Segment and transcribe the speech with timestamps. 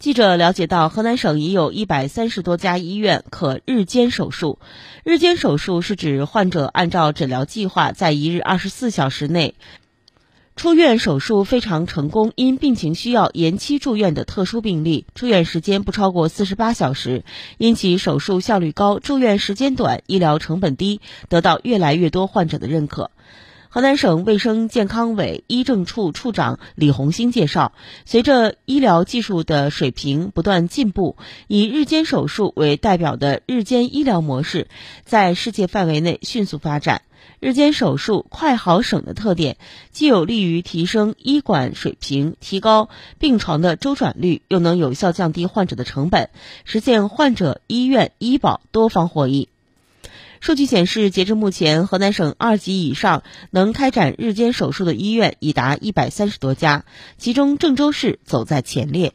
[0.00, 4.58] 记者了解到，河南省已有一百三十多家医院可日间手术。
[5.04, 9.54] 日间手术是指患者按照诊疗计划，在一日二十四小时内
[10.56, 17.22] 出院手术非常成功，因病情需要延期住院的特殊病例，住院时间不超过四十八小时，
[17.58, 23.10] 因其手术效率高、住院时间短、医疗成本低，得到越来越多患者的认可。
[23.72, 27.70] 河南省卫生健康委医政处处长李红星介绍，
[28.04, 31.16] 随着医疗技术的水平不断进步，
[31.46, 34.66] 以日间手术为代表的日间医疗模式
[35.04, 37.02] 在世界范围内迅速发展。
[37.38, 39.56] 日间手术快、好、省的特点，
[39.92, 42.88] 既有利于提升医管水平、提高
[43.20, 46.30] 病床的周转率，又能有效降低患者的成本，
[46.64, 49.48] 实现患者、医院、医保多方获益。
[50.40, 56.86] 数据显示，截至目前，河南省二级以上能开展日间手术的医院已达一百三十多家，
[57.18, 59.12] 其中郑州市走在前列。